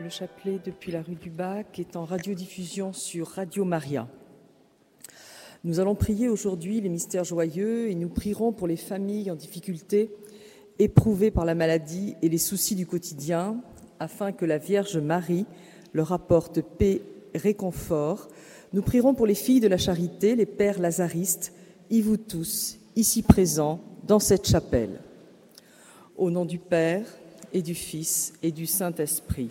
le 0.00 0.10
chapelet 0.10 0.60
depuis 0.64 0.92
la 0.92 1.02
rue 1.02 1.16
du 1.16 1.28
Bac 1.28 1.80
est 1.80 1.96
en 1.96 2.04
radiodiffusion 2.04 2.92
sur 2.92 3.26
Radio 3.26 3.64
Maria. 3.64 4.06
Nous 5.64 5.80
allons 5.80 5.96
prier 5.96 6.28
aujourd'hui 6.28 6.80
les 6.80 6.88
mystères 6.88 7.24
joyeux 7.24 7.90
et 7.90 7.96
nous 7.96 8.08
prierons 8.08 8.52
pour 8.52 8.68
les 8.68 8.76
familles 8.76 9.28
en 9.28 9.34
difficulté, 9.34 10.10
éprouvées 10.78 11.32
par 11.32 11.44
la 11.44 11.56
maladie 11.56 12.14
et 12.22 12.28
les 12.28 12.38
soucis 12.38 12.76
du 12.76 12.86
quotidien, 12.86 13.60
afin 13.98 14.30
que 14.30 14.44
la 14.44 14.58
Vierge 14.58 14.98
Marie 14.98 15.46
leur 15.92 16.12
apporte 16.12 16.60
paix, 16.62 17.02
réconfort. 17.34 18.28
Nous 18.72 18.82
prierons 18.82 19.14
pour 19.14 19.26
les 19.26 19.34
filles 19.34 19.60
de 19.60 19.66
la 19.66 19.78
charité, 19.78 20.36
les 20.36 20.46
pères 20.46 20.78
lazaristes, 20.78 21.52
y 21.90 22.02
vous 22.02 22.18
tous, 22.18 22.78
ici 22.94 23.22
présents, 23.22 23.80
dans 24.06 24.20
cette 24.20 24.46
chapelle. 24.46 25.00
Au 26.16 26.30
nom 26.30 26.44
du 26.44 26.60
Père 26.60 27.04
et 27.52 27.62
du 27.62 27.74
Fils 27.74 28.32
et 28.44 28.52
du 28.52 28.66
Saint-Esprit. 28.66 29.50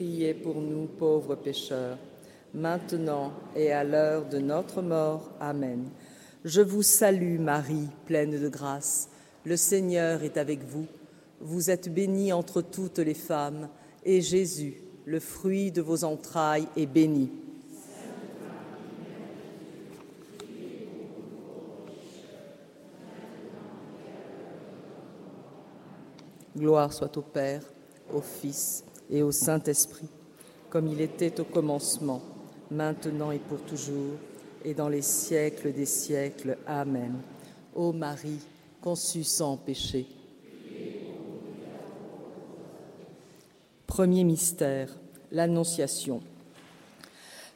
Priez 0.00 0.32
pour 0.32 0.62
nous 0.62 0.86
pauvres 0.86 1.34
pécheurs, 1.34 1.98
maintenant 2.54 3.34
et 3.54 3.70
à 3.70 3.84
l'heure 3.84 4.26
de 4.26 4.38
notre 4.38 4.80
mort. 4.80 5.30
Amen. 5.38 5.90
Je 6.42 6.62
vous 6.62 6.82
salue 6.82 7.38
Marie, 7.38 7.90
pleine 8.06 8.40
de 8.40 8.48
grâce. 8.48 9.10
Le 9.44 9.58
Seigneur 9.58 10.22
est 10.22 10.38
avec 10.38 10.64
vous. 10.64 10.86
Vous 11.42 11.68
êtes 11.68 11.92
bénie 11.92 12.32
entre 12.32 12.62
toutes 12.62 12.98
les 12.98 13.12
femmes, 13.12 13.68
et 14.02 14.22
Jésus, 14.22 14.80
le 15.04 15.20
fruit 15.20 15.70
de 15.70 15.82
vos 15.82 16.02
entrailles, 16.04 16.66
est 16.78 16.86
béni. 16.86 17.30
Gloire 26.56 26.90
soit 26.90 27.14
au 27.18 27.22
Père, 27.22 27.64
au 28.14 28.22
Fils 28.22 28.82
et 29.10 29.22
au 29.22 29.32
Saint-Esprit, 29.32 30.08
comme 30.68 30.86
il 30.86 31.00
était 31.00 31.40
au 31.40 31.44
commencement, 31.44 32.22
maintenant 32.70 33.30
et 33.30 33.38
pour 33.38 33.60
toujours, 33.62 34.16
et 34.64 34.74
dans 34.74 34.88
les 34.88 35.02
siècles 35.02 35.72
des 35.72 35.86
siècles. 35.86 36.56
Amen. 36.66 37.14
Ô 37.74 37.92
Marie, 37.92 38.38
conçue 38.80 39.24
sans 39.24 39.56
péché. 39.56 40.06
Premier 43.86 44.22
mystère, 44.22 44.88
l'Annonciation. 45.32 46.20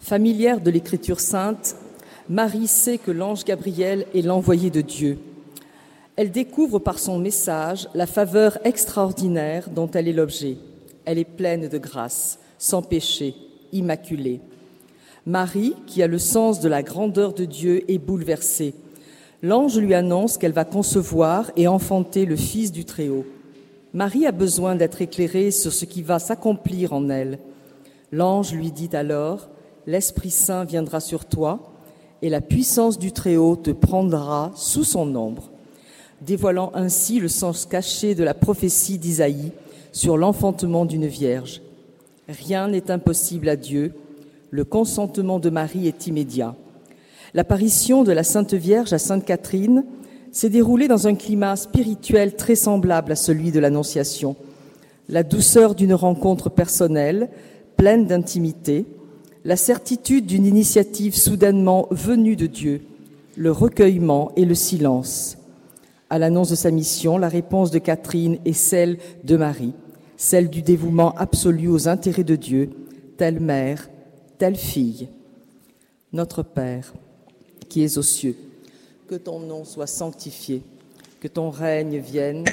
Familière 0.01 0.61
de 0.61 0.71
l'Écriture 0.71 1.21
sainte, 1.21 1.77
Marie 2.29 2.67
sait 2.67 2.99
que 2.99 3.11
l'ange 3.11 3.45
Gabriel 3.45 4.07
est 4.15 4.23
l'envoyé 4.23 4.71
de 4.71 4.81
Dieu. 4.81 5.19
Elle 6.17 6.31
découvre 6.31 6.79
par 6.79 6.99
son 6.99 7.19
message 7.19 7.89
la 7.95 8.07
faveur 8.07 8.59
extraordinaire 8.65 9.69
dont 9.71 9.91
elle 9.91 10.09
est 10.09 10.13
l'objet. 10.13 10.57
Elle 11.05 11.19
est 11.19 11.25
pleine 11.25 11.69
de 11.69 11.79
grâce, 11.79 12.39
sans 12.59 12.83
péché, 12.83 13.35
immaculée. 13.73 14.41
Marie, 15.27 15.75
qui 15.87 16.03
a 16.03 16.07
le 16.07 16.19
sens 16.19 16.61
de 16.61 16.69
la 16.69 16.83
grandeur 16.83 17.33
de 17.33 17.45
Dieu, 17.45 17.91
est 17.91 17.99
bouleversée. 17.99 18.75
L'ange 19.43 19.79
lui 19.79 19.95
annonce 19.95 20.39
qu'elle 20.39 20.53
va 20.53 20.65
concevoir 20.65 21.51
et 21.57 21.69
enfanter 21.69 22.27
le 22.27 22.37
Fils 22.37 22.73
du 22.73 22.85
Très-Haut. 22.85 23.27
Marie 23.93 24.27
a 24.27 24.33
besoin 24.33 24.75
d'être 24.75 25.03
éclairée 25.03 25.51
sur 25.51 25.73
ce 25.73 25.85
qui 25.85 26.03
va 26.03 26.19
s'accomplir 26.19 26.93
en 26.93 27.09
elle. 27.09 27.39
L'ange 28.13 28.53
lui 28.53 28.73
dit 28.73 28.91
alors, 28.95 29.49
L'Esprit 29.87 30.31
Saint 30.31 30.65
viendra 30.65 31.01
sur 31.01 31.27
toi, 31.27 31.75
et 32.23 32.31
la 32.31 32.41
puissance 32.41 32.99
du 32.99 33.13
Très-Haut 33.13 33.57
te 33.57 33.71
prendra 33.71 34.51
sous 34.55 34.85
son 34.85 35.15
ombre, 35.15 35.51
dévoilant 36.23 36.73
ainsi 36.75 37.21
le 37.21 37.29
sens 37.29 37.67
caché 37.67 38.15
de 38.15 38.25
la 38.25 38.33
prophétie 38.33 38.99
d'Isaïe 38.99 39.53
sur 39.95 40.19
l'enfantement 40.19 40.85
d'une 40.85 41.07
vierge. 41.07 41.63
Rien 42.29 42.69
n'est 42.69 42.91
impossible 42.91 43.49
à 43.49 43.57
Dieu. 43.57 43.95
Le 44.51 44.65
consentement 44.65 45.39
de 45.39 45.51
Marie 45.51 45.87
est 45.87 46.09
immédiat. 46.09 46.57
L'apparition 47.33 48.03
de 48.03 48.11
la 48.11 48.25
Sainte 48.25 48.55
Vierge 48.55 48.93
à 48.93 48.99
Sainte 48.99 49.25
Catherine 49.25 49.85
s'est 50.33 50.51
déroulée 50.51 50.89
dans 50.89 51.07
un 51.07 51.15
climat 51.15 51.55
spirituel 51.55 52.35
très 52.35 52.57
semblable 52.57 53.13
à 53.13 53.17
celui 53.17 53.53
de 53.53 53.61
l'Annonciation. 53.61 54.35
La 55.09 55.23
douceur 55.23 55.77
d'une 55.77 55.95
rencontre 55.95 56.51
personnelle, 56.51 57.31
pleine 57.77 58.07
d'intimité, 58.07 58.87
la 59.45 59.57
certitude 59.57 60.27
d'une 60.27 60.47
initiative 60.47 61.15
soudainement 61.15 61.87
venue 61.93 62.35
de 62.35 62.47
Dieu, 62.47 62.83
le 63.37 63.53
recueillement 63.53 64.33
et 64.35 64.45
le 64.45 64.55
silence. 64.57 65.39
À 66.11 66.19
l'annonce 66.19 66.51
de 66.51 66.57
sa 66.57 66.73
mission, 66.73 67.17
la 67.17 67.29
réponse 67.29 67.71
de 67.71 67.79
Catherine 67.79 68.39
est 68.45 68.55
celle 68.55 68.99
de 69.23 69.37
Marie 69.37 69.75
celle 70.17 70.49
du 70.49 70.63
dévouement 70.63 71.15
absolu 71.17 71.69
aux 71.69 71.89
intérêts 71.89 72.25
de 72.25 72.37
Dieu, 72.37 72.71
telle 73.17 73.41
mère, 73.41 73.89
telle 74.39 74.57
fille. 74.57 75.09
Notre 76.13 76.43
Père, 76.43 76.93
qui 77.69 77.83
es 77.83 77.99
aux 77.99 78.03
cieux, 78.03 78.37
que 79.09 79.17
ton 79.17 79.41
nom 79.41 79.65
soit 79.65 79.87
sanctifié, 79.87 80.63
que 81.21 81.29
ton 81.29 81.51
règne 81.51 81.99
vienne, 81.99 82.45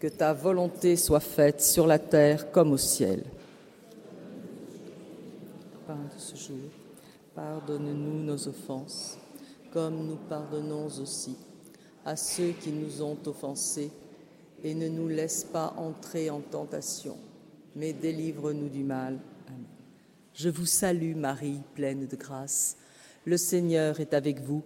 que 0.00 0.08
ta 0.08 0.32
volonté 0.32 0.96
soit 0.96 1.20
faite 1.20 1.60
sur 1.60 1.86
la 1.86 1.98
terre 1.98 2.50
comme 2.50 2.72
au 2.72 2.78
ciel. 2.78 3.22
Pain 5.86 5.94
de 5.94 6.18
ce 6.18 6.36
jour, 6.36 6.70
pardonne-nous 7.34 8.22
nos 8.24 8.48
offenses, 8.48 9.18
comme 9.72 10.06
nous 10.06 10.18
pardonnons 10.28 10.86
aussi 11.02 11.36
à 12.04 12.16
ceux 12.16 12.52
qui 12.60 12.70
nous 12.70 13.02
ont 13.02 13.18
offensés 13.26 13.90
et 14.64 14.74
ne 14.74 14.88
nous 14.88 15.08
laisse 15.08 15.44
pas 15.44 15.74
entrer 15.76 16.30
en 16.30 16.40
tentation, 16.40 17.18
mais 17.76 17.92
délivre-nous 17.92 18.70
du 18.70 18.82
mal. 18.82 19.18
Amen. 19.46 19.64
Je 20.32 20.48
vous 20.48 20.64
salue 20.64 21.14
Marie, 21.14 21.60
pleine 21.74 22.06
de 22.06 22.16
grâce. 22.16 22.78
Le 23.26 23.36
Seigneur 23.36 24.00
est 24.00 24.14
avec 24.14 24.40
vous. 24.40 24.62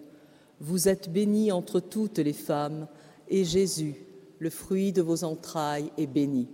Vous 0.60 0.88
êtes 0.88 1.12
bénie 1.12 1.50
entre 1.50 1.80
toutes 1.80 2.18
les 2.18 2.32
femmes, 2.32 2.86
et 3.28 3.44
Jésus, 3.44 3.96
le 4.38 4.50
fruit 4.50 4.92
de 4.92 5.02
vos 5.02 5.24
entrailles, 5.24 5.90
est 5.98 6.06
béni. 6.06 6.48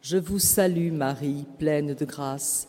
Je 0.00 0.16
vous 0.16 0.38
salue 0.38 0.92
Marie, 0.92 1.44
pleine 1.58 1.92
de 1.92 2.04
grâce. 2.04 2.68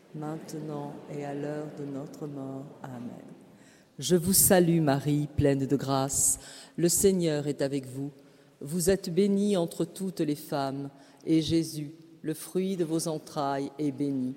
maintenant 0.15 0.93
et 1.09 1.25
à 1.25 1.33
l'heure 1.33 1.67
de 1.77 1.85
notre 1.85 2.27
mort. 2.27 2.65
Amen. 2.83 3.25
Je 3.99 4.15
vous 4.15 4.33
salue 4.33 4.81
Marie, 4.81 5.27
pleine 5.35 5.65
de 5.65 5.75
grâce. 5.75 6.39
Le 6.77 6.89
Seigneur 6.89 7.47
est 7.47 7.61
avec 7.61 7.85
vous. 7.85 8.11
Vous 8.61 8.89
êtes 8.89 9.13
bénie 9.13 9.57
entre 9.57 9.85
toutes 9.85 10.21
les 10.21 10.35
femmes, 10.35 10.89
et 11.25 11.41
Jésus, 11.41 11.91
le 12.21 12.33
fruit 12.33 12.77
de 12.77 12.85
vos 12.85 13.07
entrailles, 13.07 13.71
est 13.79 13.91
béni. 13.91 14.35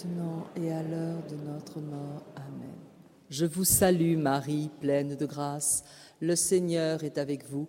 maintenant 0.00 0.46
et 0.56 0.72
à 0.72 0.82
l'heure 0.82 1.22
de 1.28 1.36
notre 1.50 1.80
mort. 1.80 2.24
Amen. 2.36 2.76
Je 3.28 3.46
vous 3.46 3.64
salue 3.64 4.16
Marie, 4.16 4.70
pleine 4.80 5.16
de 5.16 5.26
grâce. 5.26 5.84
Le 6.20 6.36
Seigneur 6.36 7.04
est 7.04 7.18
avec 7.18 7.48
vous. 7.48 7.68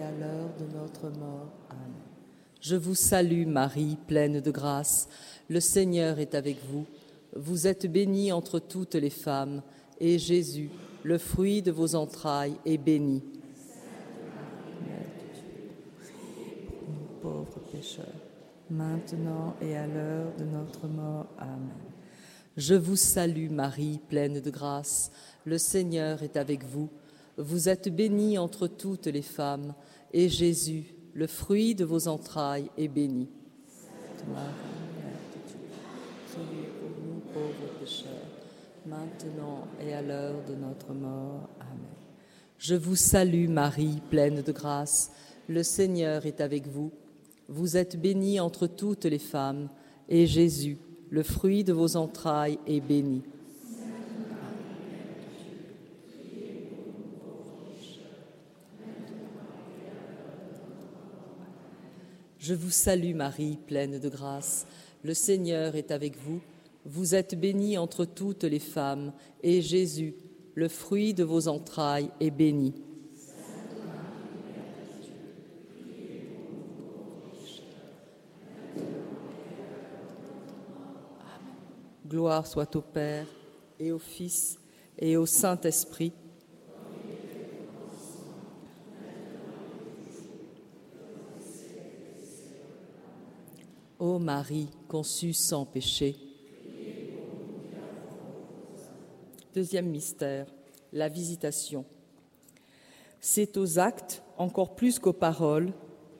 à 0.00 0.10
l'heure 0.12 0.50
de 0.58 0.66
notre 0.76 1.08
mort. 1.18 1.52
Amen. 1.70 1.92
Je 2.60 2.76
vous 2.76 2.94
salue 2.94 3.46
Marie, 3.46 3.96
pleine 4.06 4.40
de 4.40 4.50
grâce. 4.50 5.08
Le 5.48 5.60
Seigneur 5.60 6.18
est 6.18 6.34
avec 6.34 6.58
vous. 6.70 6.86
Vous 7.34 7.66
êtes 7.66 7.90
bénie 7.90 8.32
entre 8.32 8.58
toutes 8.58 8.94
les 8.94 9.10
femmes, 9.10 9.62
et 9.98 10.18
Jésus, 10.18 10.70
le 11.02 11.18
fruit 11.18 11.62
de 11.62 11.70
vos 11.70 11.94
entrailles, 11.94 12.56
est 12.64 12.78
béni. 12.78 13.22
pauvres 17.20 17.60
pécheurs, 17.70 18.06
maintenant 18.70 19.54
et 19.60 19.76
à 19.76 19.86
l'heure 19.86 20.32
de 20.38 20.44
notre 20.44 20.86
mort. 20.86 21.26
Amen. 21.38 21.68
Je 22.56 22.74
vous 22.74 22.96
salue 22.96 23.50
Marie, 23.50 24.00
pleine 24.08 24.40
de 24.40 24.50
grâce. 24.50 25.10
Le 25.44 25.58
Seigneur 25.58 26.22
est 26.22 26.36
avec 26.36 26.64
vous. 26.64 26.88
Vous 27.36 27.68
êtes 27.68 27.94
bénie 27.94 28.38
entre 28.38 28.66
toutes 28.66 29.06
les 29.06 29.22
femmes, 29.22 29.74
et 30.12 30.28
Jésus, 30.28 30.94
le 31.14 31.26
fruit 31.26 31.74
de 31.74 31.84
vos 31.84 32.08
entrailles, 32.08 32.70
est 32.76 32.88
béni. 32.88 33.28
Priez 36.32 36.68
pour 37.32 37.50
et 39.80 39.94
à 39.94 40.02
l'heure 40.02 40.42
de 40.48 40.54
notre 40.54 40.92
mort. 40.92 41.48
Amen. 41.60 41.78
Je 42.58 42.74
vous 42.74 42.96
salue 42.96 43.48
Marie, 43.48 44.00
pleine 44.10 44.42
de 44.42 44.52
grâce. 44.52 45.12
Le 45.48 45.62
Seigneur 45.62 46.26
est 46.26 46.40
avec 46.40 46.66
vous. 46.66 46.92
Vous 47.48 47.76
êtes 47.76 48.00
bénie 48.00 48.38
entre 48.38 48.66
toutes 48.66 49.06
les 49.06 49.18
femmes, 49.18 49.68
et 50.08 50.26
Jésus, 50.26 50.78
le 51.08 51.22
fruit 51.22 51.64
de 51.64 51.72
vos 51.72 51.96
entrailles, 51.96 52.58
est 52.66 52.80
béni. 52.80 53.22
Je 62.50 62.56
vous 62.56 62.70
salue 62.70 63.14
Marie, 63.14 63.58
pleine 63.68 64.00
de 64.00 64.08
grâce. 64.08 64.66
Le 65.04 65.14
Seigneur 65.14 65.76
est 65.76 65.92
avec 65.92 66.18
vous. 66.18 66.40
Vous 66.84 67.14
êtes 67.14 67.38
bénie 67.38 67.78
entre 67.78 68.04
toutes 68.04 68.42
les 68.42 68.58
femmes, 68.58 69.12
et 69.40 69.62
Jésus, 69.62 70.16
le 70.56 70.66
fruit 70.66 71.14
de 71.14 71.22
vos 71.22 71.46
entrailles, 71.46 72.10
est 72.18 72.32
béni. 72.32 72.74
Gloire 82.08 82.48
soit 82.48 82.74
au 82.74 82.80
Père 82.80 83.28
et 83.78 83.92
au 83.92 84.00
Fils 84.00 84.58
et 84.98 85.16
au 85.16 85.24
Saint-Esprit. 85.24 86.12
Ô 94.00 94.18
Marie, 94.18 94.68
conçue 94.88 95.34
sans 95.34 95.66
péché. 95.66 96.16
Deuxième 99.54 99.90
mystère, 99.90 100.46
la 100.90 101.10
visitation. 101.10 101.84
C'est 103.20 103.58
aux 103.58 103.78
actes, 103.78 104.22
encore 104.38 104.74
plus 104.74 104.98
qu'aux 104.98 105.12
paroles, 105.12 105.74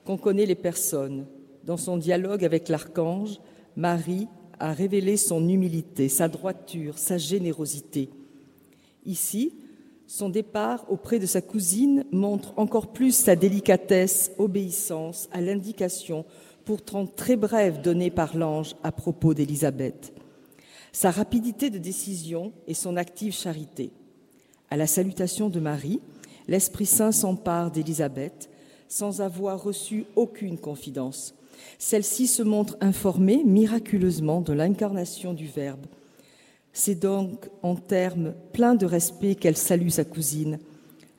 qu'on 0.05 0.17
connaît 0.17 0.45
les 0.45 0.53
personnes. 0.53 1.25
Dans 1.63 1.77
son 1.77 1.97
dialogue 1.97 2.45
avec 2.45 2.69
l'archange, 2.69 3.39
Marie 3.75 4.27
a 4.59 4.73
révélé 4.73 5.17
son 5.17 5.49
humilité, 5.49 6.07
sa 6.07 6.27
droiture, 6.27 6.99
sa 6.99 7.17
générosité. 7.17 8.11
Ici, 9.07 9.55
son 10.05 10.29
départ 10.29 10.85
auprès 10.91 11.17
de 11.17 11.25
sa 11.25 11.41
cousine 11.41 12.05
montre 12.11 12.53
encore 12.57 12.93
plus 12.93 13.15
sa 13.15 13.35
délicatesse, 13.35 14.33
obéissance 14.37 15.29
à 15.31 15.41
l'indication 15.41 16.25
pourtant 16.65 17.05
très 17.05 17.35
brève 17.35 17.81
donnée 17.81 18.11
par 18.11 18.37
l'ange 18.37 18.75
à 18.83 18.91
propos 18.91 19.33
d'Élisabeth, 19.33 20.13
sa 20.91 21.11
rapidité 21.11 21.69
de 21.69 21.77
décision 21.77 22.51
et 22.67 22.73
son 22.73 22.97
active 22.97 23.33
charité. 23.33 23.91
À 24.69 24.77
la 24.77 24.87
salutation 24.87 25.49
de 25.49 25.59
Marie, 25.59 26.01
l'Esprit 26.47 26.85
Saint 26.85 27.11
s'empare 27.11 27.71
d'Élisabeth 27.71 28.49
sans 28.87 29.21
avoir 29.21 29.63
reçu 29.63 30.05
aucune 30.15 30.57
confidence. 30.57 31.33
Celle-ci 31.79 32.27
se 32.27 32.43
montre 32.43 32.77
informée 32.81 33.43
miraculeusement 33.45 34.41
de 34.41 34.53
l'incarnation 34.53 35.33
du 35.33 35.47
Verbe. 35.47 35.85
C'est 36.73 36.95
donc 36.95 37.49
en 37.63 37.75
termes 37.75 38.33
pleins 38.53 38.75
de 38.75 38.85
respect 38.85 39.35
qu'elle 39.35 39.57
salue 39.57 39.89
sa 39.89 40.03
cousine. 40.03 40.59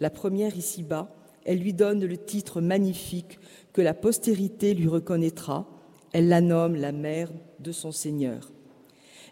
La 0.01 0.11
première 0.11 0.57
ici-bas, 0.57 1.15
elle 1.45 1.59
lui 1.59 1.73
donne 1.73 2.05
le 2.05 2.17
titre 2.17 2.61
magnifique 2.61 3.39
que 3.73 3.81
la 3.81 3.95
postérité 3.95 4.75
lui 4.75 4.89
reconnaîtra. 4.89 5.69
Elle 6.13 6.29
la 6.29 6.41
nomme 6.41 6.77
la 6.77 6.93
mère 6.93 7.31
de 7.59 7.73
son 7.73 7.93
Seigneur. 7.93 8.53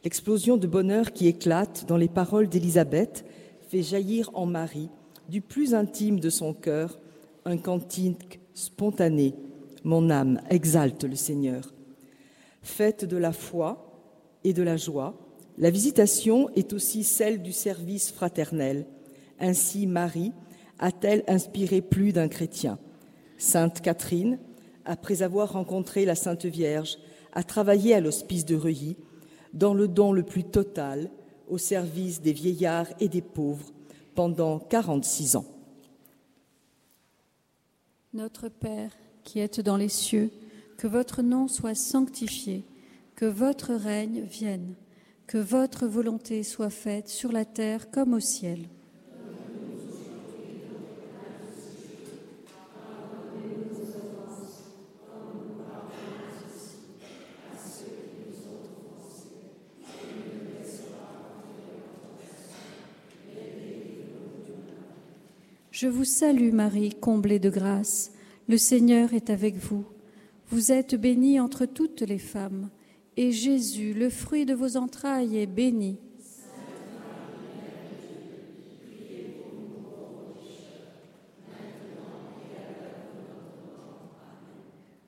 L'explosion 0.03 0.57
de 0.57 0.67
bonheur 0.67 1.13
qui 1.13 1.27
éclate 1.27 1.85
dans 1.87 1.99
les 1.99 2.09
paroles 2.09 2.49
d'Élisabeth 2.49 3.25
fait 3.69 3.83
jaillir 3.83 4.31
en 4.35 4.47
Marie, 4.47 4.89
du 5.29 5.41
plus 5.43 5.75
intime 5.75 6.19
de 6.19 6.31
son 6.31 6.55
cœur, 6.55 6.99
un 7.45 7.59
cantique 7.59 8.41
spontané 8.55 9.35
mon 9.85 10.11
âme 10.11 10.41
exalte 10.51 11.05
le 11.05 11.17
Seigneur. 11.17 11.73
Fête 12.63 13.05
de 13.05 13.17
la 13.17 13.33
foi 13.33 14.03
et 14.45 14.53
de 14.53 14.63
la 14.63 14.77
joie, 14.77 15.19
la 15.59 15.71
visitation 15.71 16.49
est 16.57 16.73
aussi 16.73 17.05
celle 17.05 17.43
du 17.43 17.53
service 17.53 18.11
fraternel. 18.11 18.87
Ainsi, 19.39 19.87
Marie 19.87 20.33
a-t-elle 20.79 21.25
inspiré 21.29 21.81
plus 21.81 22.13
d'un 22.13 22.29
chrétien. 22.29 22.79
Sainte 23.41 23.81
Catherine 23.81 24.39
après 24.85 25.23
avoir 25.23 25.53
rencontré 25.53 26.05
la 26.05 26.15
Sainte 26.15 26.47
Vierge, 26.47 26.99
a 27.33 27.43
travaillé 27.43 27.95
à 27.95 28.01
l'hospice 28.01 28.45
de 28.45 28.57
Reuilly 28.57 28.97
dans 29.53 29.75
le 29.75 29.89
don 29.89 30.13
le 30.13 30.23
plus 30.23 30.45
total 30.45 31.11
au 31.49 31.59
service 31.59 32.21
des 32.21 32.33
vieillards 32.33 32.89
et 33.01 33.09
des 33.09 33.23
pauvres 33.23 33.73
pendant 34.15 34.59
46 34.59 35.37
ans. 35.37 35.47
Notre 38.13 38.49
Père, 38.49 38.93
qui 39.25 39.39
êtes 39.39 39.61
dans 39.61 39.77
les 39.77 39.89
cieux, 39.89 40.31
que 40.77 40.87
votre 40.87 41.23
nom 41.23 41.49
soit 41.49 41.75
sanctifié, 41.75 42.65
que 43.15 43.27
votre 43.27 43.73
règne 43.73 44.23
vienne, 44.23 44.75
que 45.27 45.39
votre 45.39 45.87
volonté 45.87 46.43
soit 46.43 46.71
faite 46.71 47.09
sur 47.09 47.33
la 47.33 47.45
terre 47.45 47.91
comme 47.91 48.15
au 48.15 48.21
ciel. 48.21 48.69
Je 65.81 65.89
vous 65.89 66.05
salue 66.05 66.53
Marie, 66.53 66.91
comblée 66.91 67.39
de 67.39 67.49
grâce. 67.49 68.13
Le 68.49 68.59
Seigneur 68.59 69.15
est 69.15 69.31
avec 69.31 69.57
vous. 69.57 69.87
Vous 70.51 70.73
êtes 70.73 70.95
bénie 70.95 71.41
entre 71.41 71.65
toutes 71.65 72.03
les 72.03 72.19
femmes, 72.19 72.69
et 73.17 73.33
Jésus, 73.33 73.95
le 73.95 74.11
fruit 74.11 74.45
de 74.45 74.53
vos 74.53 74.77
entrailles, 74.77 75.39
est 75.39 75.47
béni. 75.47 75.97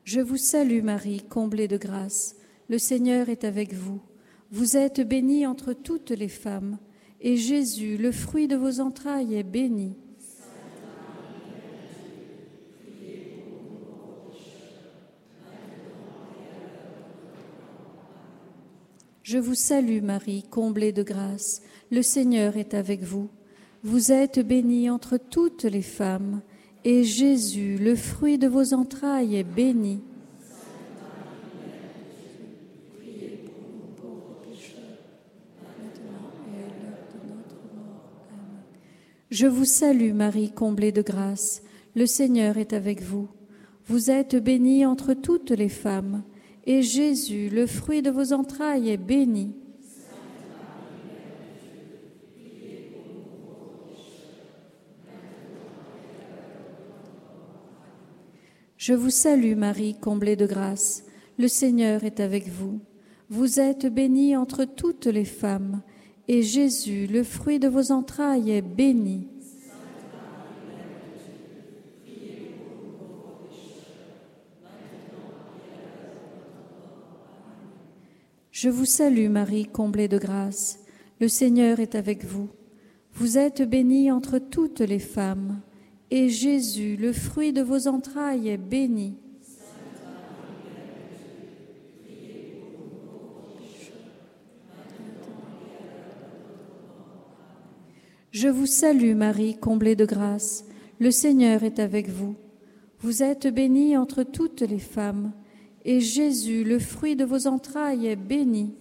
Je 0.05 0.21
vous 0.23 0.39
salue 0.39 0.83
Marie, 0.83 1.21
comblée 1.21 1.69
de 1.69 1.77
grâce. 1.77 2.37
Le 2.71 2.79
Seigneur 2.79 3.29
est 3.29 3.45
avec 3.45 3.75
vous. 3.75 4.01
Vous 4.51 4.79
êtes 4.79 5.07
bénie 5.07 5.47
entre 5.47 5.75
toutes 5.75 6.13
les 6.13 6.31
femmes, 6.31 6.79
et 7.21 7.37
Jésus, 7.37 7.99
le 7.99 8.11
fruit 8.11 8.49
de 8.49 8.57
vos 8.57 8.81
entrailles, 8.81 9.35
est 9.35 9.43
béni. 9.43 9.99
Je 19.23 19.39
vous 19.39 19.55
salue 19.55 20.03
Marie, 20.03 20.43
comblée 20.51 20.91
de 20.91 21.05
grâce. 21.05 21.63
Le 21.93 22.03
Seigneur 22.03 22.57
est 22.57 22.75
avec 22.75 23.03
vous. 23.03 23.29
Vous 23.85 24.11
êtes 24.11 24.41
bénie 24.41 24.91
entre 24.91 25.17
toutes 25.17 25.63
les 25.63 25.83
femmes, 25.83 26.43
et 26.85 27.05
Jésus, 27.05 27.79
le 27.79 27.95
fruit 27.95 28.37
de 28.37 28.49
vos 28.49 28.75
entrailles, 28.75 29.37
est 29.37 29.45
béni. 29.45 30.01
Je 39.31 39.47
vous 39.47 39.65
salue 39.65 40.13
Marie, 40.13 40.51
comblée 40.51 40.93
de 40.93 41.01
grâce. 41.01 41.63
Le 41.95 42.07
Seigneur 42.07 42.59
est 42.59 42.73
avec 42.73 43.01
vous. 43.03 43.29
Vous 43.87 44.11
êtes 44.11 44.35
bénie 44.35 44.85
entre 44.85 45.15
toutes 45.15 45.53
les 45.53 45.69
femmes 45.69 46.25
et 46.65 46.83
Jésus, 46.83 47.49
le 47.49 47.67
fruit 47.67 48.03
de 48.03 48.11
vos 48.11 48.33
entrailles, 48.33 48.91
est 48.91 48.97
béni. 48.97 49.53
Je 58.77 58.95
vous 58.95 59.11
salue 59.11 59.55
Marie, 59.55 59.95
comblée 59.95 60.35
de 60.35 60.47
grâce. 60.47 61.05
Le 61.39 61.47
Seigneur 61.47 62.03
est 62.03 62.19
avec 62.19 62.49
vous. 62.49 62.81
Vous 63.29 63.61
êtes 63.61 63.87
bénie 63.87 64.37
entre 64.37 64.65
toutes 64.65 65.07
les 65.07 65.25
femmes, 65.25 65.83
et 66.27 66.43
Jésus, 66.43 67.07
le 67.07 67.23
fruit 67.23 67.59
de 67.59 67.69
vos 67.69 67.93
entrailles, 67.93 68.51
est 68.51 68.61
béni. 68.61 69.29
Je 78.63 78.69
vous 78.69 78.85
salue 78.85 79.29
Marie, 79.29 79.67
comblée 79.67 80.07
de 80.07 80.19
grâce. 80.19 80.79
Le 81.19 81.27
Seigneur 81.27 81.81
est 81.81 81.97
avec 81.97 82.25
vous. 82.25 82.49
Vous 83.13 83.37
êtes 83.37 83.69
bénie 83.69 84.13
entre 84.13 84.39
toutes 84.39 84.79
les 84.79 85.01
femmes, 85.01 85.61
et 86.13 86.29
Jésus, 86.29 86.95
le 86.95 87.13
fruit 87.13 87.53
de 87.53 87.61
vos 87.61 87.89
entrailles, 87.89 88.51
est 88.51 88.59
béni. 88.59 89.17
Je 98.31 98.47
vous 98.47 98.67
salue 98.67 99.17
Marie, 99.17 99.57
comblée 99.59 99.97
de 99.97 100.05
grâce. 100.05 100.67
Le 101.01 101.11
Seigneur 101.11 101.65
est 101.65 101.81
avec 101.81 102.09
vous. 102.09 102.37
Vous 103.01 103.25
êtes 103.25 103.49
bénie 103.53 103.97
entre 103.97 104.23
toutes 104.23 104.61
les 104.61 104.79
femmes 104.79 105.33
et 105.85 106.01
Jésus, 106.01 106.65
le 106.65 106.79
fruit 106.79 107.17
de 107.17 107.25
vos 107.25 107.47
entrailles, 107.47 108.07
est 108.07 108.17
béni. 108.17 108.75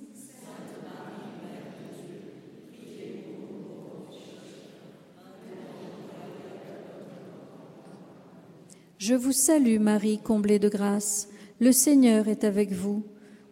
Je 8.98 9.15
vous 9.15 9.31
salue 9.31 9.79
Marie, 9.79 10.20
comblée 10.20 10.60
de 10.60 10.70
grâce. 10.70 11.27
Le 11.60 11.72
Seigneur 11.72 12.27
est 12.27 12.43
avec 12.43 12.72
vous. 12.72 13.03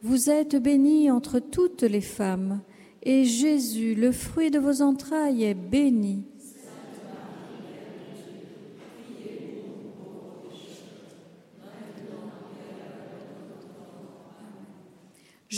Vous 0.04 0.30
êtes 0.30 0.56
bénie 0.56 1.10
entre 1.10 1.40
toutes 1.40 1.82
les 1.82 2.02
femmes, 2.02 2.62
et 3.02 3.26
Jésus, 3.26 3.96
le 3.96 4.12
fruit 4.12 4.52
de 4.52 4.60
vos 4.60 4.84
entrailles, 4.84 5.44
est 5.44 5.56
béni. 5.56 6.24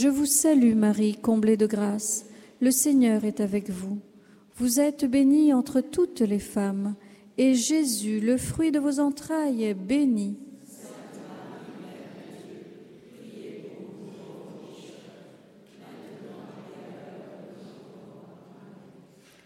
Je 0.02 0.08
vous 0.08 0.26
salue 0.26 0.74
Marie, 0.74 1.16
comblée 1.16 1.58
de 1.58 1.68
grâce. 1.68 2.26
Le 2.60 2.72
Seigneur 2.72 3.24
est 3.24 3.40
avec 3.40 3.70
vous. 3.70 4.00
Vous 4.58 4.80
êtes 4.80 5.06
bénie 5.06 5.54
entre 5.54 5.80
toutes 5.80 6.22
les 6.22 6.40
femmes, 6.40 6.96
et 7.38 7.54
Jésus, 7.54 8.20
le 8.20 8.38
fruit 8.38 8.72
de 8.72 8.80
vos 8.80 9.00
entrailles, 9.00 9.64
est 9.64 9.76
béni. 9.76 10.40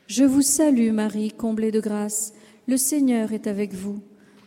Je 0.08 0.24
vous 0.24 0.42
salue 0.42 0.94
Marie, 0.94 1.34
comblée 1.34 1.72
de 1.72 1.82
grâce. 1.82 2.32
Le 2.66 2.78
Seigneur 2.78 3.34
est 3.34 3.48
avec 3.48 3.74
vous. 3.74 4.00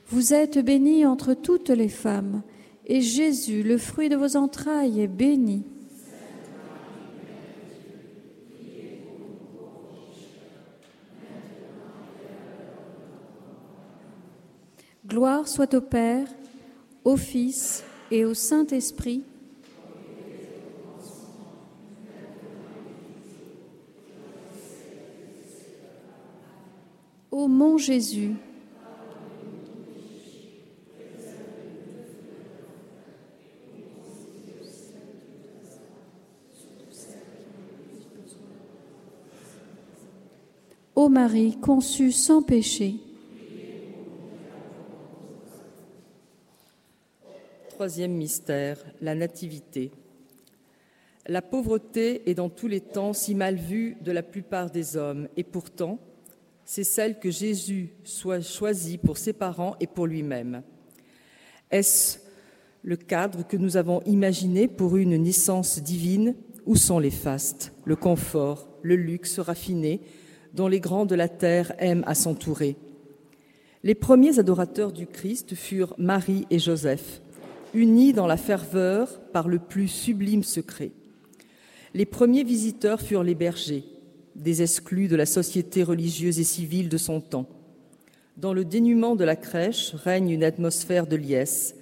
Vous 0.06 0.32
êtes 0.32 0.58
bénie 0.58 1.04
entre 1.04 1.34
toutes 1.34 1.68
les 1.68 1.90
femmes, 1.90 2.40
et 2.86 3.02
Jésus, 3.02 3.62
le 3.62 3.76
fruit 3.76 4.08
de 4.08 4.16
vos 4.16 4.38
entrailles, 4.38 5.02
est 5.02 5.06
béni. 5.06 5.64
Gloire 15.18 15.48
soit 15.48 15.74
au 15.74 15.80
Père, 15.80 16.28
au 17.02 17.16
Fils 17.16 17.82
et 18.08 18.24
au 18.24 18.34
Saint-Esprit. 18.34 19.24
Ô 27.32 27.48
mon 27.48 27.78
Jésus, 27.78 28.36
Ô 40.94 41.08
Marie 41.08 41.58
conçue 41.60 42.12
sans 42.12 42.40
péché, 42.40 43.00
Troisième 47.78 48.16
mystère, 48.16 48.84
la 49.00 49.14
nativité. 49.14 49.92
La 51.28 51.42
pauvreté 51.42 52.28
est 52.28 52.34
dans 52.34 52.48
tous 52.48 52.66
les 52.66 52.80
temps 52.80 53.12
si 53.12 53.36
mal 53.36 53.54
vue 53.54 53.96
de 54.02 54.10
la 54.10 54.24
plupart 54.24 54.68
des 54.68 54.96
hommes, 54.96 55.28
et 55.36 55.44
pourtant, 55.44 56.00
c'est 56.64 56.82
celle 56.82 57.20
que 57.20 57.30
Jésus 57.30 57.90
soit 58.02 58.40
choisi 58.40 58.98
pour 58.98 59.16
ses 59.16 59.32
parents 59.32 59.76
et 59.78 59.86
pour 59.86 60.08
lui-même. 60.08 60.64
Est-ce 61.70 62.18
le 62.82 62.96
cadre 62.96 63.46
que 63.46 63.56
nous 63.56 63.76
avons 63.76 64.02
imaginé 64.06 64.66
pour 64.66 64.96
une 64.96 65.16
naissance 65.16 65.78
divine 65.80 66.34
Où 66.66 66.74
sont 66.74 66.98
les 66.98 67.12
fastes, 67.12 67.72
le 67.84 67.94
confort, 67.94 68.68
le 68.82 68.96
luxe 68.96 69.38
raffiné 69.38 70.00
dont 70.52 70.66
les 70.66 70.80
grands 70.80 71.06
de 71.06 71.14
la 71.14 71.28
terre 71.28 71.72
aiment 71.78 72.02
à 72.08 72.16
s'entourer 72.16 72.74
Les 73.84 73.94
premiers 73.94 74.40
adorateurs 74.40 74.90
du 74.90 75.06
Christ 75.06 75.54
furent 75.54 75.94
Marie 75.96 76.44
et 76.50 76.58
Joseph 76.58 77.22
unis 77.74 78.12
dans 78.12 78.26
la 78.26 78.36
ferveur 78.36 79.20
par 79.32 79.48
le 79.48 79.58
plus 79.58 79.88
sublime 79.88 80.42
secret. 80.42 80.90
Les 81.94 82.06
premiers 82.06 82.44
visiteurs 82.44 83.00
furent 83.00 83.22
les 83.22 83.34
bergers, 83.34 83.84
des 84.36 84.62
exclus 84.62 85.08
de 85.08 85.16
la 85.16 85.26
société 85.26 85.82
religieuse 85.82 86.38
et 86.38 86.44
civile 86.44 86.88
de 86.88 86.98
son 86.98 87.20
temps. 87.20 87.48
Dans 88.36 88.52
le 88.52 88.64
dénuement 88.64 89.16
de 89.16 89.24
la 89.24 89.36
crèche 89.36 89.94
règne 89.94 90.30
une 90.30 90.44
atmosphère 90.44 91.06
de 91.06 91.16
liesse, 91.16 91.74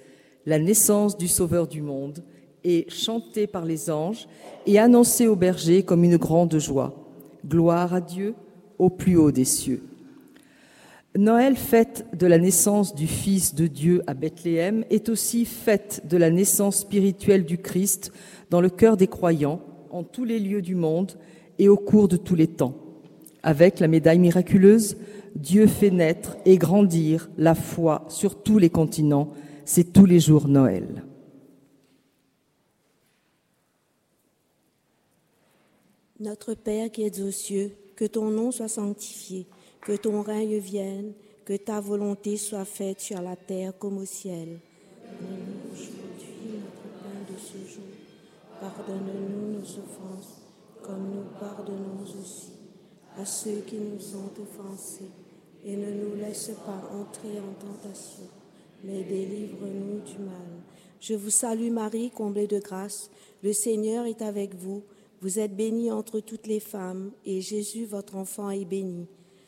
la 0.45 0.59
naissance 0.59 1.17
du 1.17 1.27
Sauveur 1.27 1.67
du 1.67 1.81
monde 1.81 2.23
est 2.63 2.89
chantée 2.89 3.47
par 3.47 3.65
les 3.65 3.89
anges 3.89 4.27
et 4.65 4.79
annoncée 4.79 5.27
aux 5.27 5.35
bergers 5.35 5.83
comme 5.83 6.03
une 6.03 6.17
grande 6.17 6.57
joie. 6.57 6.95
Gloire 7.45 7.93
à 7.93 8.01
Dieu 8.01 8.33
au 8.79 8.89
plus 8.89 9.17
haut 9.17 9.31
des 9.31 9.45
cieux. 9.45 9.83
Noël, 11.17 11.55
fête 11.55 12.05
de 12.15 12.27
la 12.27 12.37
naissance 12.37 12.93
du 12.93 13.07
Fils 13.07 13.55
de 13.55 13.65
Dieu 13.65 14.03
à 14.05 14.13
Bethléem, 14.13 14.85
est 14.91 15.09
aussi 15.09 15.45
fête 15.45 16.03
de 16.07 16.15
la 16.15 16.29
naissance 16.29 16.81
spirituelle 16.81 17.43
du 17.43 17.57
Christ 17.57 18.11
dans 18.51 18.61
le 18.61 18.69
cœur 18.69 18.97
des 18.97 19.07
croyants, 19.07 19.61
en 19.89 20.03
tous 20.03 20.25
les 20.25 20.39
lieux 20.39 20.61
du 20.61 20.75
monde 20.75 21.13
et 21.57 21.69
au 21.69 21.77
cours 21.77 22.07
de 22.07 22.17
tous 22.17 22.35
les 22.35 22.47
temps. 22.47 22.75
Avec 23.41 23.79
la 23.79 23.87
médaille 23.87 24.19
miraculeuse, 24.19 24.97
Dieu 25.35 25.65
fait 25.65 25.89
naître 25.89 26.37
et 26.45 26.57
grandir 26.57 27.31
la 27.37 27.55
foi 27.55 28.05
sur 28.09 28.43
tous 28.43 28.59
les 28.59 28.69
continents. 28.69 29.31
C'est 29.65 29.93
tous 29.93 30.05
les 30.05 30.19
jours 30.19 30.47
Noël. 30.47 31.03
Notre 36.19 36.53
Père 36.53 36.91
qui 36.91 37.03
es 37.03 37.21
aux 37.21 37.31
cieux, 37.31 37.71
que 37.95 38.05
ton 38.05 38.29
nom 38.29 38.51
soit 38.51 38.67
sanctifié 38.67 39.47
que 39.87 39.93
ton 39.93 40.21
règne 40.21 40.57
vienne, 40.57 41.13
que 41.45 41.55
ta 41.55 41.79
volonté 41.79 42.35
soit 42.35 42.65
faite 42.65 42.99
sur 42.99 43.21
la 43.21 43.37
terre 43.37 43.71
comme 43.79 43.99
au 43.99 44.03
ciel. 44.03 44.59
Aujourd'hui 45.71 46.59
notre 46.59 46.89
pain 46.99 47.23
de 47.31 47.39
ce 47.39 47.73
jour. 47.73 47.85
Pardonne-nous 48.59 49.53
nos 49.53 49.61
offenses, 49.61 50.41
comme 50.83 51.09
nous 51.09 51.39
pardonnons 51.39 52.03
aussi 52.03 52.49
à 53.17 53.23
ceux 53.23 53.61
qui 53.65 53.77
nous 53.77 54.17
ont 54.17 54.41
offensés. 54.41 55.09
Et 55.65 55.77
ne 55.77 55.89
nous 55.89 56.15
laisse 56.17 56.51
pas 56.65 56.83
entrer 56.93 57.39
en 57.39 57.53
tentation, 57.53 58.27
mais 58.83 59.03
délivre-nous 59.03 60.01
du 60.01 60.19
mal. 60.21 60.59
Je 60.99 61.13
vous 61.13 61.29
salue 61.29 61.71
Marie, 61.71 62.11
comblée 62.11 62.47
de 62.47 62.59
grâce. 62.59 63.09
Le 63.41 63.53
Seigneur 63.53 64.05
est 64.05 64.21
avec 64.21 64.53
vous. 64.53 64.83
Vous 65.21 65.39
êtes 65.39 65.55
bénie 65.55 65.91
entre 65.91 66.19
toutes 66.19 66.47
les 66.47 66.59
femmes, 66.59 67.11
et 67.25 67.39
Jésus, 67.39 67.85
votre 67.85 68.17
enfant, 68.17 68.49
est 68.49 68.65
béni. 68.65 69.07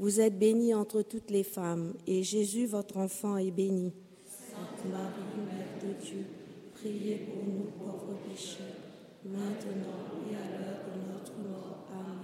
Vous 0.00 0.20
êtes 0.20 0.38
bénie 0.38 0.74
entre 0.74 1.02
toutes 1.02 1.32
les 1.32 1.42
femmes, 1.42 1.92
et 2.06 2.22
Jésus, 2.22 2.66
votre 2.66 2.98
enfant, 2.98 3.36
est 3.36 3.50
béni. 3.50 3.92
Sainte 4.26 4.88
Marie, 4.92 5.44
Mère 5.44 5.66
de 5.82 6.00
Dieu, 6.00 6.24
priez 6.72 7.16
pour 7.16 7.42
nous 7.44 7.64
pauvres 7.76 8.16
pécheurs, 8.28 8.64
maintenant 9.24 10.06
et 10.30 10.36
à 10.36 10.56
l'heure 10.56 10.84
de 10.86 11.12
notre 11.12 11.36
mort. 11.38 11.84
Amen. 11.90 12.22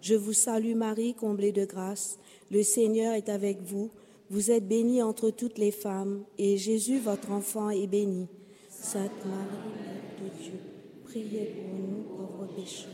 Je 0.00 0.14
vous 0.14 0.34
salue 0.34 0.76
Marie, 0.76 1.14
comblée 1.14 1.50
de 1.50 1.64
grâce. 1.64 2.20
Le 2.52 2.62
Seigneur 2.62 3.14
est 3.14 3.28
avec 3.28 3.60
vous. 3.60 3.90
Vous 4.30 4.52
êtes 4.52 4.68
bénie 4.68 5.02
entre 5.02 5.30
toutes 5.30 5.58
les 5.58 5.72
femmes, 5.72 6.22
et 6.38 6.56
Jésus, 6.56 7.00
votre 7.00 7.32
enfant, 7.32 7.70
est 7.70 7.88
béni. 7.88 8.28
Sainte 8.70 9.10
Marie, 9.24 9.72
Mère 9.74 10.30
de 10.30 10.42
Dieu, 10.44 10.60
priez 11.02 11.46
pour 11.46 11.74
nous 11.76 12.02
pauvres 12.04 12.46
pécheurs, 12.54 12.92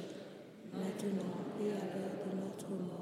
maintenant 0.73 1.37
et 1.61 1.71
à 1.71 1.85
l'heure 1.85 2.25
de 2.25 2.41
notre 2.41 2.71
mort. 2.71 3.02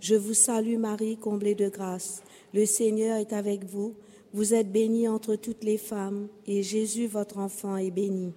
Je 0.00 0.14
vous 0.14 0.34
salue 0.34 0.78
Marie, 0.78 1.16
comblée 1.16 1.54
de 1.54 1.68
grâce. 1.68 2.22
Le 2.54 2.64
Seigneur 2.64 3.18
est 3.18 3.32
avec 3.32 3.64
vous. 3.64 3.94
Vous 4.32 4.54
êtes 4.54 4.70
bénie 4.70 5.08
entre 5.08 5.36
toutes 5.36 5.64
les 5.64 5.78
femmes, 5.78 6.28
et 6.46 6.62
Jésus, 6.62 7.06
votre 7.06 7.38
enfant, 7.38 7.76
est 7.76 7.90
béni. 7.90 8.32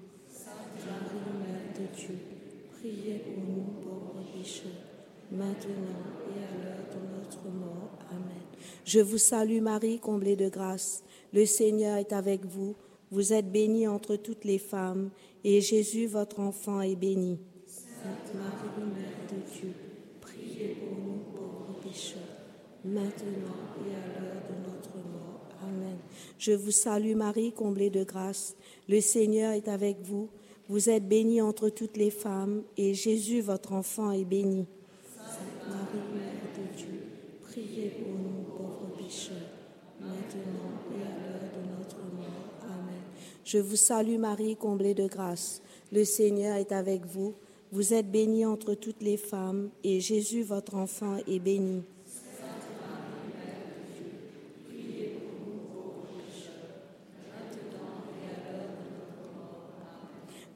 Marie, 0.45 1.21
Mère 1.39 1.73
de 1.79 1.95
Dieu, 1.95 2.17
priez 2.71 3.19
pour 3.19 3.43
nous 3.43 3.63
pauvres 3.83 4.25
pécheurs, 4.35 4.71
maintenant 5.31 5.67
et 6.29 6.39
à 6.39 6.63
l'heure 6.63 6.85
de 6.91 7.19
notre 7.19 7.43
mort. 7.55 7.91
Amen. 8.09 8.43
Je 8.85 8.99
vous 8.99 9.19
salue 9.19 9.61
Marie, 9.61 9.99
comblée 9.99 10.35
de 10.35 10.49
grâce. 10.49 11.03
Le 11.31 11.45
Seigneur 11.45 11.97
est 11.97 12.11
avec 12.11 12.45
vous. 12.45 12.75
Vous 13.13 13.31
êtes 13.31 13.51
bénie 13.51 13.87
entre 13.87 14.15
toutes 14.15 14.43
les 14.43 14.57
femmes, 14.57 15.11
et 15.43 15.61
Jésus, 15.61 16.07
votre 16.07 16.39
enfant, 16.39 16.81
est 16.81 16.95
béni. 16.95 17.37
Sainte 17.67 18.33
Marie, 18.33 18.89
Mère 18.91 19.29
de 19.29 19.35
Dieu, 19.53 19.71
priez 20.19 20.69
pour 20.79 20.97
nous 20.97 21.19
pauvres 21.35 21.79
pécheurs, 21.83 22.17
maintenant 22.83 23.53
et 23.85 23.93
à 23.93 24.19
l'heure 24.19 24.41
de 24.49 24.55
notre 24.67 24.95
mort. 24.95 25.47
Amen. 25.61 25.97
Je 26.39 26.53
vous 26.53 26.71
salue 26.71 27.15
Marie, 27.15 27.51
comblée 27.51 27.91
de 27.91 28.03
grâce. 28.03 28.55
Le 28.89 28.99
Seigneur 28.99 29.53
est 29.53 29.67
avec 29.67 30.01
vous. 30.01 30.29
Vous 30.67 30.89
êtes 30.89 31.07
bénie 31.07 31.39
entre 31.39 31.69
toutes 31.69 31.97
les 31.97 32.09
femmes, 32.09 32.63
et 32.77 32.95
Jésus, 32.95 33.41
votre 33.41 33.73
enfant, 33.73 34.09
est 34.09 34.25
béni. 34.25 34.65
Sainte 35.15 35.69
Marie, 35.69 36.07
Mère 36.15 36.49
de 36.57 36.75
Dieu, 36.75 37.03
priez 37.43 37.89
pour 37.89 38.15
nous 38.15 38.41
pauvres 38.57 38.97
pécheurs, 38.97 39.51
maintenant 40.01 40.81
et 40.89 41.03
à 41.03 41.13
l'heure 41.13 41.51
de 41.53 41.77
notre 41.77 41.97
mort. 41.97 42.49
Amen. 42.63 43.03
Je 43.45 43.57
vous 43.57 43.75
salue 43.75 44.17
Marie, 44.17 44.55
comblée 44.55 44.93
de 44.93 45.07
grâce. 45.07 45.61
Le 45.91 46.05
Seigneur 46.05 46.55
est 46.55 46.71
avec 46.71 47.05
vous. 47.05 47.33
Vous 47.73 47.93
êtes 47.93 48.09
bénie 48.09 48.45
entre 48.45 48.73
toutes 48.73 49.01
les 49.01 49.17
femmes, 49.17 49.69
et 49.83 49.99
Jésus, 49.99 50.43
votre 50.43 50.75
enfant, 50.75 51.17
est 51.27 51.39
béni. 51.39 51.83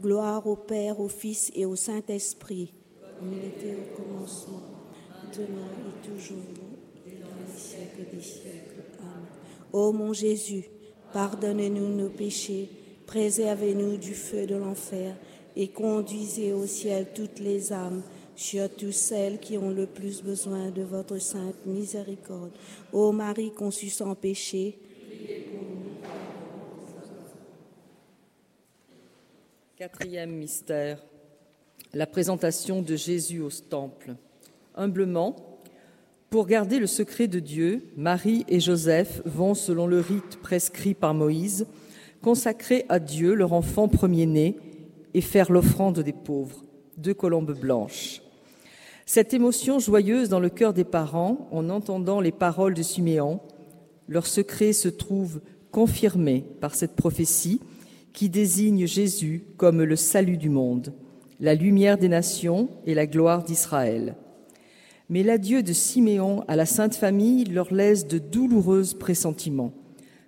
Gloire 0.02 0.46
au 0.46 0.56
Père, 0.56 1.00
au 1.00 1.08
Fils 1.08 1.52
et 1.56 1.66
au 1.66 1.76
Saint-Esprit, 1.76 2.72
comme 3.20 3.34
il 3.34 3.48
était 3.48 3.76
au 3.76 3.98
commencement, 3.98 4.62
maintenant 5.24 5.36
et 5.36 6.08
toujours, 6.08 6.38
et 7.08 7.20
dans 7.20 7.52
les 7.52 7.60
siècles 7.60 8.16
des 8.16 8.22
siècles. 8.22 8.84
Amen. 9.00 9.26
Ô 9.74 9.92
mon 9.92 10.14
Jésus, 10.14 10.70
pardonnez-nous 11.14 11.96
nos 11.96 12.10
péchés, 12.10 12.70
préservez-nous 13.06 13.98
du 13.98 14.14
feu 14.14 14.46
de 14.46 14.56
l'enfer, 14.56 15.16
et 15.56 15.70
conduisez 15.70 16.54
au 16.54 16.68
ciel 16.68 17.08
toutes 17.16 17.40
les 17.40 17.74
âmes, 17.74 18.04
surtout 18.36 18.92
celles 18.92 19.40
qui 19.40 19.58
ont 19.58 19.72
le 19.72 19.88
plus 19.88 20.22
besoin 20.22 20.70
de 20.70 20.84
votre 20.84 21.18
sainte 21.18 21.66
miséricorde. 21.66 22.52
Ô 22.94 23.12
Marie 23.12 23.52
conçue 23.52 23.90
sans 23.90 24.14
péché, 24.14 24.78
Quatrième 29.78 30.32
mystère, 30.32 31.06
la 31.94 32.08
présentation 32.08 32.82
de 32.82 32.96
Jésus 32.96 33.42
au 33.42 33.52
temple. 33.52 34.16
Humblement, 34.74 35.36
pour 36.30 36.46
garder 36.46 36.80
le 36.80 36.88
secret 36.88 37.28
de 37.28 37.40
Dieu, 37.40 37.84
Marie 37.96 38.46
et 38.50 38.60
Joseph 38.60 39.22
vont, 39.26 39.54
selon 39.54 39.88
le 39.88 40.00
rite 40.00 40.40
prescrit 40.42 40.94
par 40.94 41.14
Moïse, 41.14 41.68
consacrer 42.22 42.86
à 42.90 43.00
Dieu 43.00 43.34
leur 43.34 43.54
enfant 43.54 43.88
premier-né 43.88 44.58
et 45.14 45.22
faire 45.22 45.52
l'offrande 45.52 46.00
des 46.00 46.14
pauvres, 46.14 46.66
deux 46.98 47.14
colombes 47.14 47.58
blanches. 47.58 48.22
Cette 49.06 49.34
émotion 49.34 49.80
joyeuse 49.80 50.28
dans 50.28 50.42
le 50.42 50.50
cœur 50.50 50.74
des 50.74 50.84
parents, 50.84 51.48
en 51.52 51.70
entendant 51.70 52.20
les 52.20 52.34
paroles 52.34 52.74
de 52.74 52.84
Siméon, 52.84 53.40
leur 54.10 54.28
secret 54.28 54.74
se 54.74 54.90
trouve 54.90 55.40
confirmé 55.72 56.44
par 56.60 56.76
cette 56.76 56.96
prophétie 56.96 57.62
qui 58.12 58.30
désigne 58.30 58.86
Jésus 58.86 59.46
comme 59.56 59.82
le 59.82 59.96
salut 59.96 60.38
du 60.38 60.50
monde, 60.50 60.94
la 61.40 61.56
lumière 61.56 61.98
des 61.98 62.10
nations 62.10 62.68
et 62.86 62.96
la 62.96 63.08
gloire 63.08 63.44
d'Israël. 63.44 64.16
Mais 65.10 65.24
l'adieu 65.24 65.64
de 65.64 65.72
Siméon 65.72 66.44
à 66.48 66.56
la 66.56 66.66
Sainte 66.66 66.96
Famille 66.96 67.46
leur 67.46 67.74
laisse 67.74 68.08
de 68.08 68.18
douloureux 68.18 68.84
pressentiments. 69.00 69.72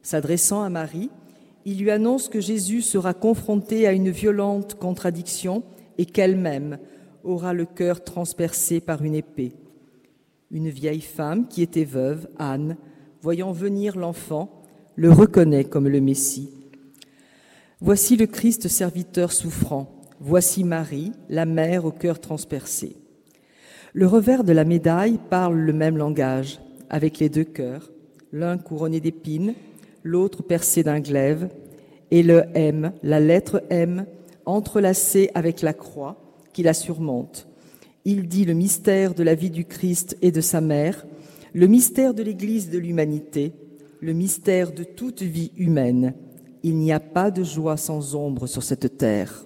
S'adressant 0.02 0.62
à 0.62 0.70
Marie, 0.70 1.10
il 1.66 1.80
lui 1.80 1.92
annonce 1.92 2.30
que 2.30 2.40
Jésus 2.40 2.82
sera 2.82 3.14
confronté 3.14 3.86
à 3.86 3.92
une 3.92 4.10
violente 4.10 4.76
contradiction 4.76 5.64
et 5.98 6.06
qu'elle-même 6.06 6.78
aura 7.26 7.54
le 7.54 7.66
cœur 7.66 8.04
transpercé 8.04 8.80
par 8.80 9.04
une 9.04 9.16
épée. 9.16 9.52
Une 10.50 10.70
vieille 10.70 11.02
femme 11.02 11.48
qui 11.48 11.62
était 11.62 11.84
veuve, 11.84 12.30
Anne, 12.40 12.78
voyant 13.22 13.52
venir 13.52 13.98
l'enfant, 13.98 14.64
le 14.96 15.12
reconnaît 15.12 15.66
comme 15.66 15.90
le 15.90 16.00
Messie. 16.00 16.50
Voici 17.82 18.16
le 18.16 18.28
Christ 18.28 18.70
serviteur 18.70 19.34
souffrant, 19.34 20.02
voici 20.22 20.64
Marie, 20.64 21.12
la 21.30 21.46
mère 21.46 21.86
au 21.86 21.92
cœur 21.92 22.20
transpercé. 22.20 22.96
Le 23.94 24.06
revers 24.06 24.44
de 24.44 24.54
la 24.54 24.66
médaille 24.66 25.20
parle 25.30 25.58
le 25.58 25.74
même 25.74 25.98
langage, 25.98 26.60
avec 26.92 27.18
les 27.18 27.30
deux 27.30 27.44
cœurs, 27.44 27.92
l'un 28.32 28.60
couronné 28.60 29.00
d'épines, 29.00 29.56
l'autre 30.04 30.44
percé 30.44 30.84
d'un 30.84 31.00
glaive, 31.00 31.50
et 32.12 32.22
le 32.22 32.44
M, 32.54 32.94
la 33.02 33.20
lettre 33.20 33.64
M, 33.72 34.06
entrelacée 34.46 35.32
avec 35.34 35.62
la 35.62 35.74
croix 35.74 36.18
qui 36.54 36.62
la 36.62 36.74
surmonte. 36.74 37.48
Il 38.06 38.28
dit 38.28 38.46
le 38.46 38.54
mystère 38.54 39.16
de 39.16 39.24
la 39.24 39.36
vie 39.36 39.50
du 39.50 39.66
Christ 39.66 40.18
et 40.22 40.32
de 40.32 40.42
sa 40.42 40.62
mère, 40.62 41.06
le 41.54 41.66
mystère 41.66 42.14
de 42.14 42.22
l'Église 42.22 42.70
de 42.70 42.78
l'humanité, 42.78 43.54
le 44.02 44.14
mystère 44.14 44.72
de 44.72 44.84
toute 44.84 45.24
vie 45.24 45.52
humaine. 45.58 46.14
Il 46.62 46.78
n'y 46.78 46.92
a 46.92 47.00
pas 47.00 47.32
de 47.32 47.44
joie 47.44 47.78
sans 47.78 48.16
ombre 48.16 48.46
sur 48.46 48.62
cette 48.62 48.98
terre. 48.98 49.46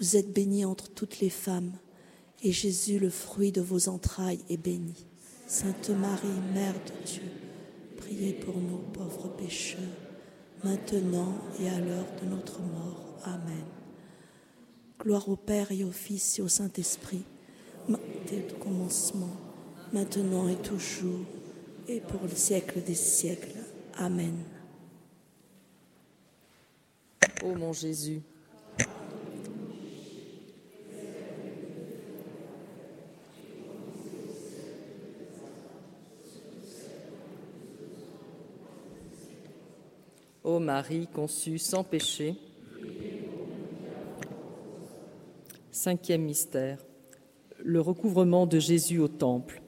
Vous 0.00 0.16
êtes 0.16 0.32
bénie 0.32 0.64
entre 0.64 0.88
toutes 0.88 1.20
les 1.20 1.28
femmes, 1.28 1.72
et 2.42 2.52
Jésus, 2.52 2.98
le 2.98 3.10
fruit 3.10 3.52
de 3.52 3.60
vos 3.60 3.90
entrailles, 3.90 4.40
est 4.48 4.56
béni. 4.56 4.94
Sainte 5.46 5.90
Marie, 5.90 6.26
Mère 6.54 6.72
de 6.72 7.06
Dieu, 7.06 7.30
priez 7.98 8.32
pour 8.32 8.56
nous 8.56 8.78
pauvres 8.94 9.28
pécheurs, 9.28 9.80
maintenant 10.64 11.34
et 11.60 11.68
à 11.68 11.78
l'heure 11.80 12.06
de 12.22 12.28
notre 12.28 12.60
mort. 12.60 13.18
Amen. 13.24 13.64
Gloire 14.98 15.28
au 15.28 15.36
Père 15.36 15.70
et 15.70 15.84
au 15.84 15.92
Fils 15.92 16.38
et 16.38 16.42
au 16.42 16.48
Saint-Esprit, 16.48 17.24
dès 18.26 18.48
le 18.48 18.54
commencement, 18.58 19.36
maintenant 19.92 20.48
et 20.48 20.56
toujours, 20.56 21.26
et 21.88 22.00
pour 22.00 22.22
le 22.22 22.34
siècle 22.34 22.82
des 22.82 22.94
siècles. 22.94 23.58
Amen. 23.98 24.44
Ô 27.44 27.54
mon 27.54 27.74
Jésus, 27.74 28.22
Marie 40.58 41.06
conçue 41.06 41.58
sans 41.58 41.84
péché, 41.84 42.34
cinquième 45.70 46.22
mystère, 46.22 46.78
le 47.62 47.80
recouvrement 47.80 48.46
de 48.46 48.58
Jésus 48.58 48.98
au 48.98 49.08
Temple. 49.08 49.62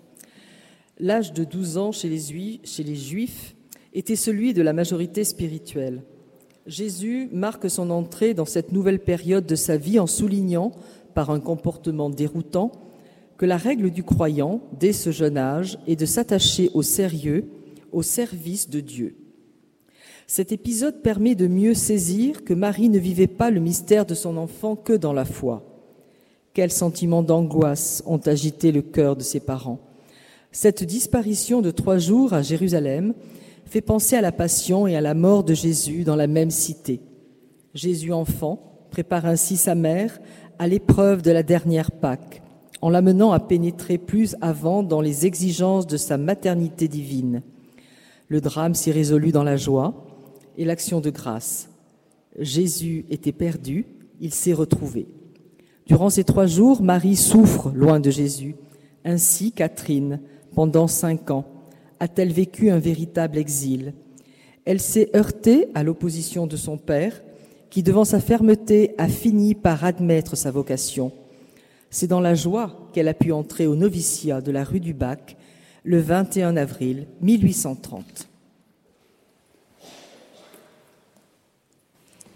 L'âge 0.98 1.32
de 1.32 1.44
12 1.44 1.78
ans 1.78 1.92
chez 1.92 2.08
les 2.08 2.96
Juifs 2.96 3.54
était 3.92 4.16
celui 4.16 4.54
de 4.54 4.62
la 4.62 4.72
majorité 4.72 5.24
spirituelle. 5.24 6.02
Jésus 6.66 7.28
marque 7.32 7.70
son 7.70 7.90
entrée 7.90 8.34
dans 8.34 8.44
cette 8.44 8.72
nouvelle 8.72 9.00
période 9.00 9.46
de 9.46 9.54
sa 9.54 9.76
vie 9.76 9.98
en 9.98 10.06
soulignant, 10.06 10.72
par 11.14 11.30
un 11.30 11.40
comportement 11.40 12.08
déroutant, 12.08 12.72
que 13.36 13.46
la 13.46 13.56
règle 13.56 13.90
du 13.90 14.02
croyant, 14.02 14.62
dès 14.78 14.92
ce 14.92 15.10
jeune 15.10 15.36
âge, 15.36 15.78
est 15.86 15.96
de 15.96 16.06
s'attacher 16.06 16.70
au 16.74 16.82
sérieux, 16.82 17.48
au 17.90 18.02
service 18.02 18.70
de 18.70 18.80
Dieu. 18.80 19.16
Cet 20.26 20.52
épisode 20.52 21.02
permet 21.02 21.34
de 21.34 21.46
mieux 21.46 21.74
saisir 21.74 22.44
que 22.44 22.54
Marie 22.54 22.88
ne 22.88 22.98
vivait 22.98 23.26
pas 23.26 23.50
le 23.50 23.60
mystère 23.60 24.06
de 24.06 24.14
son 24.14 24.36
enfant 24.36 24.76
que 24.76 24.92
dans 24.92 25.12
la 25.12 25.24
foi. 25.24 25.62
Quels 26.54 26.70
sentiments 26.70 27.22
d'angoisse 27.22 28.02
ont 28.06 28.18
agité 28.18 28.72
le 28.72 28.82
cœur 28.82 29.16
de 29.16 29.22
ses 29.22 29.40
parents 29.40 29.80
Cette 30.50 30.84
disparition 30.84 31.62
de 31.62 31.70
trois 31.70 31.98
jours 31.98 32.34
à 32.34 32.42
Jérusalem 32.42 33.14
fait 33.64 33.80
penser 33.80 34.16
à 34.16 34.20
la 34.20 34.32
passion 34.32 34.86
et 34.86 34.96
à 34.96 35.00
la 35.00 35.14
mort 35.14 35.44
de 35.44 35.54
Jésus 35.54 36.04
dans 36.04 36.16
la 36.16 36.26
même 36.26 36.50
cité. 36.50 37.00
Jésus 37.74 38.12
enfant 38.12 38.86
prépare 38.90 39.24
ainsi 39.24 39.56
sa 39.56 39.74
mère 39.74 40.20
à 40.58 40.68
l'épreuve 40.68 41.22
de 41.22 41.30
la 41.30 41.42
dernière 41.42 41.90
Pâque, 41.90 42.42
en 42.82 42.90
l'amenant 42.90 43.32
à 43.32 43.40
pénétrer 43.40 43.96
plus 43.96 44.36
avant 44.42 44.82
dans 44.82 45.00
les 45.00 45.24
exigences 45.24 45.86
de 45.86 45.96
sa 45.96 46.18
maternité 46.18 46.86
divine. 46.86 47.42
Le 48.28 48.40
drame 48.40 48.74
s'y 48.74 48.92
résolut 48.92 49.32
dans 49.32 49.44
la 49.44 49.56
joie 49.56 50.11
et 50.56 50.64
l'action 50.64 51.00
de 51.00 51.10
grâce. 51.10 51.68
Jésus 52.38 53.04
était 53.10 53.32
perdu, 53.32 53.86
il 54.20 54.32
s'est 54.32 54.52
retrouvé. 54.52 55.06
Durant 55.86 56.10
ces 56.10 56.24
trois 56.24 56.46
jours, 56.46 56.82
Marie 56.82 57.16
souffre 57.16 57.70
loin 57.74 58.00
de 58.00 58.10
Jésus. 58.10 58.54
Ainsi, 59.04 59.52
Catherine, 59.52 60.20
pendant 60.54 60.86
cinq 60.86 61.30
ans, 61.30 61.44
a-t-elle 62.00 62.32
vécu 62.32 62.70
un 62.70 62.78
véritable 62.78 63.36
exil. 63.38 63.94
Elle 64.64 64.80
s'est 64.80 65.10
heurtée 65.14 65.68
à 65.74 65.82
l'opposition 65.82 66.46
de 66.46 66.56
son 66.56 66.78
père, 66.78 67.22
qui, 67.68 67.82
devant 67.82 68.04
sa 68.04 68.20
fermeté, 68.20 68.94
a 68.98 69.08
fini 69.08 69.54
par 69.54 69.84
admettre 69.84 70.36
sa 70.36 70.50
vocation. 70.50 71.12
C'est 71.90 72.06
dans 72.06 72.20
la 72.20 72.34
joie 72.34 72.88
qu'elle 72.92 73.08
a 73.08 73.14
pu 73.14 73.32
entrer 73.32 73.66
au 73.66 73.76
noviciat 73.76 74.40
de 74.40 74.52
la 74.52 74.64
rue 74.64 74.80
du 74.80 74.94
Bac 74.94 75.36
le 75.84 75.98
21 75.98 76.56
avril 76.56 77.06
1830. 77.20 78.28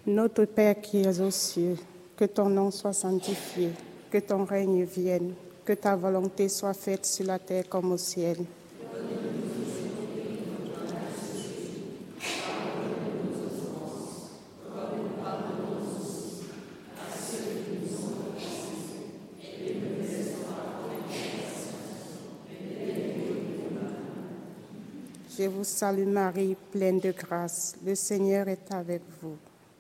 Notre 0.09 0.45
Père 0.45 0.81
qui 0.81 1.03
es 1.03 1.21
aux 1.21 1.33
cieux, 1.33 1.77
que 2.17 2.27
ton 2.27 2.49
nom 2.49 2.71
soit 2.71 2.93
sanctifié, 2.93 3.71
que 4.09 4.19
ton 4.19 4.45
règne 4.45 4.85
vienne, 4.85 5.35
que 5.65 5.73
ta 5.73 5.97
volonté 5.97 6.49
soit 6.49 6.75
faite 6.75 7.05
sur 7.05 7.27
la 7.27 7.41
terre 7.41 7.69
comme 7.69 7.91
au 7.91 7.97
ciel. 7.97 8.37
Je 25.37 25.49
vous 25.49 25.65
salue 25.65 26.07
Marie, 26.07 26.57
pleine 26.71 27.01
de 27.01 27.11
grâce. 27.11 27.75
Le 27.85 27.97
Seigneur 27.97 28.47
est 28.47 28.73
avec 28.73 29.03
vous. 29.21 29.37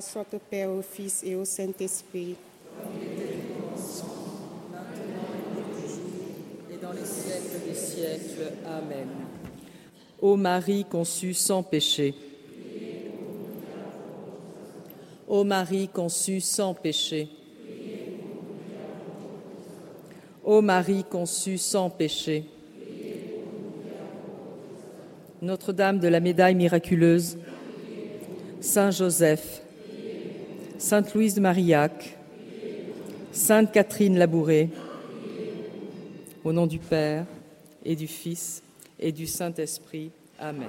Soit 0.00 0.26
au 0.34 0.38
Père, 0.38 0.70
au 0.70 0.82
Fils 0.82 1.22
et 1.24 1.34
au 1.34 1.44
Saint-Esprit. 1.44 2.36
et 6.70 6.76
dans 6.82 6.92
les 6.92 7.04
siècles 7.04 7.66
des 7.66 7.74
siècles. 7.74 8.52
Amen. 8.66 9.08
Ô 10.20 10.36
Marie 10.36 10.84
conçue 10.84 11.34
sans 11.34 11.62
péché. 11.62 12.14
Ô 15.28 15.44
Marie 15.44 15.88
conçue 15.88 16.40
sans 16.40 16.74
péché. 16.74 17.28
Ô 20.44 20.60
Marie 20.60 21.04
conçue 21.04 21.58
sans 21.58 21.88
péché. 21.88 22.44
Notre-Dame 25.40 25.98
de 25.98 26.08
la 26.08 26.20
médaille 26.20 26.54
miraculeuse, 26.54 27.38
Saint 28.60 28.90
Joseph, 28.90 29.63
Sainte 30.84 31.14
Louise 31.14 31.34
de 31.34 31.40
Marillac, 31.40 32.14
Sainte 33.32 33.72
Catherine 33.72 34.18
Labouré, 34.18 34.68
au 36.44 36.52
nom 36.52 36.66
du 36.66 36.78
Père 36.78 37.24
et 37.86 37.96
du 37.96 38.06
Fils 38.06 38.62
et 39.00 39.10
du 39.10 39.26
Saint-Esprit. 39.26 40.10
Amen. 40.38 40.68